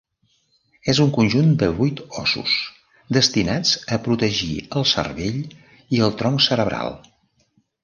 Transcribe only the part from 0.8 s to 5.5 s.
És un conjunt de vuit ossos destinats a protegir el cervell